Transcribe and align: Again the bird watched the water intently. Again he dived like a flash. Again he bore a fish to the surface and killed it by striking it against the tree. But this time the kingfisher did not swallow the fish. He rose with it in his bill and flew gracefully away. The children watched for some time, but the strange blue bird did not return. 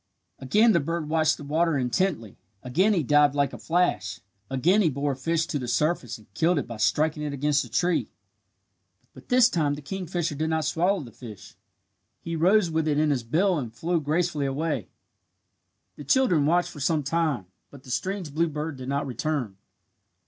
Again 0.39 0.71
the 0.71 0.79
bird 0.79 1.09
watched 1.09 1.37
the 1.37 1.43
water 1.43 1.77
intently. 1.77 2.39
Again 2.63 2.91
he 2.95 3.03
dived 3.03 3.35
like 3.35 3.53
a 3.53 3.59
flash. 3.59 4.19
Again 4.49 4.81
he 4.81 4.89
bore 4.89 5.11
a 5.11 5.15
fish 5.15 5.45
to 5.45 5.59
the 5.59 5.67
surface 5.67 6.17
and 6.17 6.25
killed 6.33 6.57
it 6.57 6.65
by 6.65 6.77
striking 6.77 7.21
it 7.21 7.33
against 7.33 7.61
the 7.61 7.69
tree. 7.69 8.09
But 9.13 9.29
this 9.29 9.47
time 9.47 9.75
the 9.75 9.81
kingfisher 9.83 10.33
did 10.33 10.49
not 10.49 10.65
swallow 10.65 11.01
the 11.01 11.11
fish. 11.11 11.55
He 12.19 12.35
rose 12.35 12.71
with 12.71 12.87
it 12.87 12.97
in 12.97 13.11
his 13.11 13.21
bill 13.21 13.59
and 13.59 13.71
flew 13.71 14.01
gracefully 14.01 14.47
away. 14.47 14.89
The 15.97 16.03
children 16.03 16.47
watched 16.47 16.71
for 16.71 16.79
some 16.79 17.03
time, 17.03 17.45
but 17.69 17.83
the 17.83 17.91
strange 17.91 18.33
blue 18.33 18.49
bird 18.49 18.77
did 18.77 18.89
not 18.89 19.05
return. 19.05 19.55